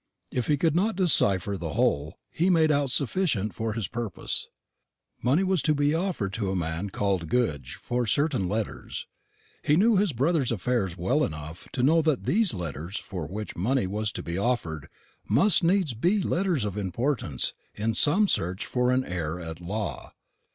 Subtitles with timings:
[0.31, 4.47] If he could not decipher the whole, he made out sufficient for his purpose.
[5.21, 9.05] Money was to be offered to a man called Goodge for certain letters.
[9.61, 13.85] He knew his brother's affairs well enough to know that these letters for which money
[13.85, 14.87] was to be offered
[15.29, 20.13] must needs be letters of importance in some search for an heir at law.